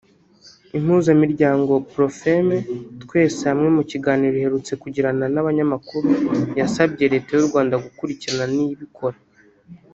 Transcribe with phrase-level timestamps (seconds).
[0.77, 2.63] Impuzamiryango Profemmes
[3.01, 6.07] Twese Hamwe mu kiganiro iherutse kugirana n’abanyamakuru
[6.59, 9.17] yasabye Leta y’u Rwanda gukurikirana Niyibikora